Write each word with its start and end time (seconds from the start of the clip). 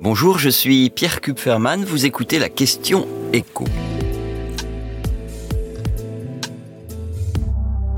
Bonjour, 0.00 0.38
je 0.38 0.48
suis 0.48 0.90
Pierre 0.90 1.20
Kupferman, 1.20 1.84
vous 1.84 2.06
écoutez 2.06 2.38
la 2.38 2.48
question 2.48 3.08
écho. 3.32 3.64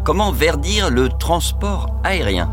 Comment 0.03 0.33
verdir 0.33 0.89
le 0.89 1.11
transport 1.11 1.95
aérien? 2.03 2.51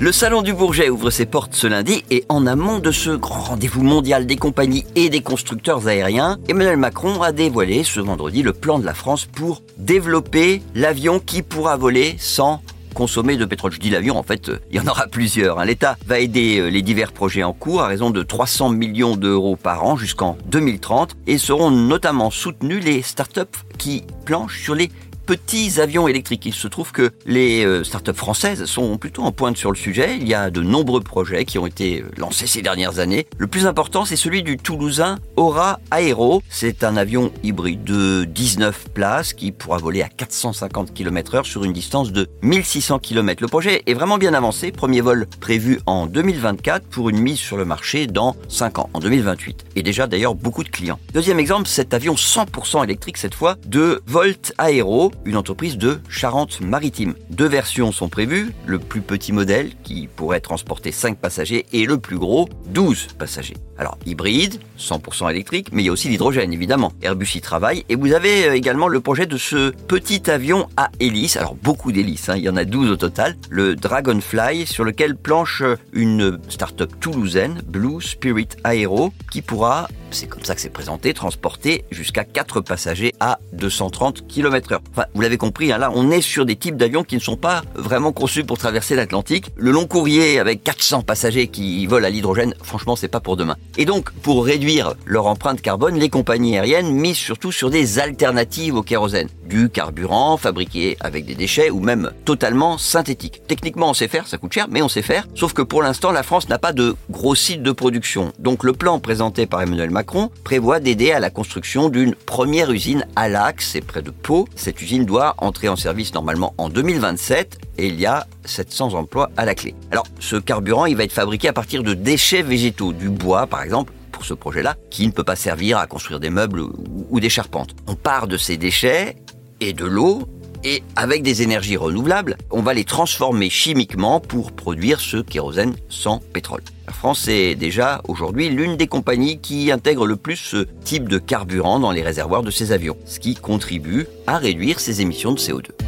Le 0.00 0.10
Salon 0.10 0.40
du 0.40 0.54
Bourget 0.54 0.88
ouvre 0.88 1.10
ses 1.10 1.26
portes 1.26 1.54
ce 1.54 1.66
lundi 1.66 2.02
et 2.10 2.24
en 2.30 2.46
amont 2.46 2.78
de 2.78 2.90
ce 2.90 3.10
grand 3.10 3.42
rendez-vous 3.42 3.82
mondial 3.82 4.24
des 4.24 4.36
compagnies 4.36 4.86
et 4.94 5.10
des 5.10 5.20
constructeurs 5.20 5.86
aériens, 5.86 6.38
Emmanuel 6.48 6.78
Macron 6.78 7.20
a 7.20 7.32
dévoilé 7.32 7.84
ce 7.84 8.00
vendredi 8.00 8.42
le 8.42 8.54
plan 8.54 8.78
de 8.78 8.86
la 8.86 8.94
France 8.94 9.26
pour 9.26 9.62
développer 9.76 10.62
l'avion 10.74 11.20
qui 11.20 11.42
pourra 11.42 11.76
voler 11.76 12.16
sans 12.18 12.62
consommer 12.98 13.36
de 13.36 13.44
pétrole. 13.44 13.70
Je 13.70 13.78
dis 13.78 13.90
l'avion, 13.90 14.18
en 14.18 14.24
fait, 14.24 14.50
il 14.72 14.76
y 14.76 14.80
en 14.80 14.86
aura 14.88 15.06
plusieurs. 15.06 15.60
Hein. 15.60 15.66
L'État 15.66 15.96
va 16.04 16.18
aider 16.18 16.58
euh, 16.58 16.66
les 16.66 16.82
divers 16.82 17.12
projets 17.12 17.44
en 17.44 17.52
cours 17.52 17.82
à 17.82 17.86
raison 17.86 18.10
de 18.10 18.24
300 18.24 18.70
millions 18.70 19.14
d'euros 19.14 19.54
par 19.54 19.84
an 19.84 19.96
jusqu'en 19.96 20.36
2030 20.46 21.16
et 21.28 21.38
seront 21.38 21.70
notamment 21.70 22.30
soutenus 22.30 22.84
les 22.84 23.02
startups 23.02 23.44
qui 23.78 24.02
planchent 24.24 24.60
sur 24.60 24.74
les 24.74 24.90
petits 25.28 25.78
avions 25.78 26.08
électriques. 26.08 26.46
Il 26.46 26.54
se 26.54 26.66
trouve 26.68 26.90
que 26.90 27.10
les 27.26 27.62
euh, 27.62 27.84
startups 27.84 28.14
françaises 28.14 28.64
sont 28.64 28.96
plutôt 28.96 29.24
en 29.24 29.30
pointe 29.30 29.58
sur 29.58 29.70
le 29.70 29.76
sujet. 29.76 30.16
Il 30.18 30.26
y 30.26 30.32
a 30.32 30.48
de 30.48 30.62
nombreux 30.62 31.02
projets 31.02 31.44
qui 31.44 31.58
ont 31.58 31.66
été 31.66 32.00
euh, 32.00 32.10
lancés 32.16 32.46
ces 32.46 32.62
dernières 32.62 32.98
années. 32.98 33.26
Le 33.36 33.46
plus 33.46 33.66
important, 33.66 34.06
c'est 34.06 34.16
celui 34.16 34.42
du 34.42 34.56
Toulousain 34.56 35.18
Aura 35.36 35.80
Aero. 35.94 36.42
C'est 36.48 36.82
un 36.82 36.96
avion 36.96 37.30
hybride 37.42 37.84
de 37.84 38.24
19 38.24 38.88
places 38.94 39.34
qui 39.34 39.52
pourra 39.52 39.76
voler 39.76 40.00
à 40.00 40.08
450 40.08 40.94
km 40.94 41.34
heure 41.34 41.46
sur 41.46 41.62
une 41.62 41.74
distance 41.74 42.10
de 42.10 42.26
1600 42.40 42.98
km. 42.98 43.42
Le 43.42 43.48
projet 43.48 43.82
est 43.84 43.92
vraiment 43.92 44.16
bien 44.16 44.32
avancé. 44.32 44.72
Premier 44.72 45.02
vol 45.02 45.26
prévu 45.40 45.78
en 45.84 46.06
2024 46.06 46.86
pour 46.86 47.10
une 47.10 47.18
mise 47.18 47.38
sur 47.38 47.58
le 47.58 47.66
marché 47.66 48.06
dans 48.06 48.34
5 48.48 48.78
ans, 48.78 48.88
en 48.94 48.98
2028. 49.00 49.66
Et 49.76 49.82
déjà 49.82 50.06
d'ailleurs 50.06 50.34
beaucoup 50.34 50.64
de 50.64 50.70
clients. 50.70 50.98
Deuxième 51.12 51.38
exemple, 51.38 51.68
cet 51.68 51.92
avion 51.92 52.14
100% 52.14 52.82
électrique 52.82 53.18
cette 53.18 53.34
fois 53.34 53.56
de 53.66 54.00
Volt 54.06 54.54
Aero 54.58 55.12
une 55.24 55.36
entreprise 55.36 55.78
de 55.78 56.00
Charente-Maritime. 56.08 57.14
Deux 57.30 57.48
versions 57.48 57.92
sont 57.92 58.08
prévues, 58.08 58.52
le 58.66 58.78
plus 58.78 59.00
petit 59.00 59.32
modèle 59.32 59.72
qui 59.82 60.08
pourrait 60.08 60.40
transporter 60.40 60.92
5 60.92 61.18
passagers 61.18 61.66
et 61.72 61.86
le 61.86 61.98
plus 61.98 62.18
gros 62.18 62.48
12 62.68 63.08
passagers. 63.18 63.56
Alors 63.78 63.96
hybride, 64.06 64.60
100% 64.78 65.30
électrique, 65.30 65.68
mais 65.72 65.82
il 65.82 65.86
y 65.86 65.88
a 65.88 65.92
aussi 65.92 66.08
l'hydrogène 66.08 66.52
évidemment. 66.52 66.92
Airbus 67.00 67.36
y 67.36 67.40
travaille 67.40 67.84
et 67.88 67.94
vous 67.94 68.12
avez 68.12 68.48
euh, 68.48 68.54
également 68.54 68.88
le 68.88 69.00
projet 69.00 69.26
de 69.26 69.36
ce 69.36 69.70
petit 69.70 70.30
avion 70.30 70.68
à 70.76 70.90
hélice, 70.98 71.36
alors 71.36 71.54
beaucoup 71.54 71.92
d'hélices, 71.92 72.28
hein, 72.28 72.34
il 72.36 72.42
y 72.42 72.48
en 72.48 72.56
a 72.56 72.64
12 72.64 72.90
au 72.90 72.96
total, 72.96 73.36
le 73.50 73.76
Dragonfly 73.76 74.66
sur 74.66 74.84
lequel 74.84 75.16
planche 75.16 75.62
une 75.92 76.40
start-up 76.48 76.92
toulousaine, 77.00 77.62
Blue 77.66 78.00
Spirit 78.00 78.48
Aero, 78.64 79.12
qui 79.30 79.42
pourra 79.42 79.88
c'est 80.10 80.26
comme 80.26 80.44
ça 80.44 80.54
que 80.54 80.60
c'est 80.60 80.68
présenté, 80.70 81.14
transporter 81.14 81.84
jusqu'à 81.90 82.24
4 82.24 82.60
passagers 82.60 83.14
à 83.20 83.38
230 83.52 84.26
km 84.26 84.72
heure. 84.72 84.80
Enfin, 84.92 85.04
vous 85.14 85.20
l'avez 85.20 85.36
compris, 85.36 85.72
hein, 85.72 85.78
là, 85.78 85.90
on 85.94 86.10
est 86.10 86.20
sur 86.20 86.46
des 86.46 86.56
types 86.56 86.76
d'avions 86.76 87.04
qui 87.04 87.14
ne 87.14 87.20
sont 87.20 87.36
pas 87.36 87.62
vraiment 87.74 88.12
conçus 88.12 88.44
pour 88.44 88.58
traverser 88.58 88.94
l'Atlantique. 88.94 89.50
Le 89.56 89.70
long 89.70 89.86
courrier 89.86 90.38
avec 90.38 90.64
400 90.64 91.02
passagers 91.02 91.48
qui 91.48 91.86
volent 91.86 92.06
à 92.06 92.10
l'hydrogène, 92.10 92.54
franchement, 92.62 92.96
c'est 92.96 93.08
pas 93.08 93.20
pour 93.20 93.36
demain. 93.36 93.56
Et 93.76 93.84
donc, 93.84 94.10
pour 94.10 94.44
réduire 94.44 94.94
leur 95.04 95.26
empreinte 95.26 95.60
carbone, 95.60 95.98
les 95.98 96.08
compagnies 96.08 96.56
aériennes 96.56 96.92
misent 96.92 97.16
surtout 97.16 97.52
sur 97.52 97.70
des 97.70 97.98
alternatives 97.98 98.74
au 98.74 98.82
kérosène. 98.82 99.28
Du 99.46 99.70
carburant 99.70 100.36
fabriqué 100.36 100.96
avec 101.00 101.24
des 101.24 101.34
déchets 101.34 101.70
ou 101.70 101.80
même 101.80 102.12
totalement 102.24 102.78
synthétique. 102.78 103.42
Techniquement, 103.46 103.90
on 103.90 103.94
sait 103.94 104.08
faire, 104.08 104.26
ça 104.26 104.38
coûte 104.38 104.52
cher, 104.52 104.66
mais 104.70 104.82
on 104.82 104.88
sait 104.88 105.02
faire. 105.02 105.26
Sauf 105.34 105.52
que 105.52 105.62
pour 105.62 105.82
l'instant, 105.82 106.12
la 106.12 106.22
France 106.22 106.48
n'a 106.48 106.58
pas 106.58 106.72
de 106.72 106.96
gros 107.10 107.34
sites 107.34 107.62
de 107.62 107.72
production. 107.72 108.32
Donc, 108.38 108.64
le 108.64 108.72
plan 108.72 108.98
présenté 108.98 109.46
par 109.46 109.62
Emmanuel 109.62 109.90
Macron 109.90 109.97
prévoit 110.44 110.80
d'aider 110.80 111.12
à 111.12 111.20
la 111.20 111.30
construction 111.30 111.88
d'une 111.88 112.14
première 112.14 112.70
usine 112.70 113.06
à 113.16 113.28
l'Axe, 113.28 113.70
c'est 113.72 113.80
près 113.80 114.02
de 114.02 114.10
Pau. 114.10 114.48
Cette 114.54 114.80
usine 114.82 115.04
doit 115.04 115.34
entrer 115.38 115.68
en 115.68 115.76
service 115.76 116.14
normalement 116.14 116.54
en 116.58 116.68
2027 116.68 117.58
et 117.78 117.88
il 117.88 118.00
y 118.00 118.06
a 118.06 118.26
700 118.44 118.94
emplois 118.94 119.30
à 119.36 119.44
la 119.44 119.54
clé. 119.54 119.74
Alors, 119.90 120.06
ce 120.20 120.36
carburant, 120.36 120.86
il 120.86 120.96
va 120.96 121.04
être 121.04 121.12
fabriqué 121.12 121.48
à 121.48 121.52
partir 121.52 121.82
de 121.82 121.94
déchets 121.94 122.42
végétaux, 122.42 122.92
du 122.92 123.08
bois 123.08 123.46
par 123.46 123.62
exemple, 123.62 123.92
pour 124.12 124.24
ce 124.24 124.34
projet-là, 124.34 124.76
qui 124.90 125.06
ne 125.06 125.12
peut 125.12 125.24
pas 125.24 125.36
servir 125.36 125.78
à 125.78 125.86
construire 125.86 126.20
des 126.20 126.30
meubles 126.30 126.62
ou 127.10 127.20
des 127.20 127.30
charpentes. 127.30 127.74
On 127.86 127.94
part 127.94 128.26
de 128.26 128.36
ces 128.36 128.56
déchets 128.56 129.16
et 129.60 129.72
de 129.72 129.84
l'eau 129.84 130.28
et 130.64 130.82
avec 130.96 131.22
des 131.22 131.42
énergies 131.42 131.76
renouvelables, 131.76 132.36
on 132.50 132.62
va 132.62 132.74
les 132.74 132.84
transformer 132.84 133.50
chimiquement 133.50 134.20
pour 134.20 134.52
produire 134.52 135.00
ce 135.00 135.18
kérosène 135.18 135.76
sans 135.88 136.20
pétrole. 136.32 136.62
La 136.86 136.92
France 136.92 137.28
est 137.28 137.54
déjà 137.54 138.00
aujourd'hui 138.08 138.48
l'une 138.48 138.76
des 138.76 138.86
compagnies 138.86 139.38
qui 139.38 139.70
intègre 139.70 140.06
le 140.06 140.16
plus 140.16 140.36
ce 140.36 140.66
type 140.84 141.08
de 141.08 141.18
carburant 141.18 141.80
dans 141.80 141.92
les 141.92 142.02
réservoirs 142.02 142.42
de 142.42 142.50
ses 142.50 142.72
avions, 142.72 142.96
ce 143.04 143.20
qui 143.20 143.34
contribue 143.34 144.06
à 144.26 144.38
réduire 144.38 144.80
ses 144.80 145.00
émissions 145.00 145.32
de 145.32 145.38
CO2. 145.38 145.87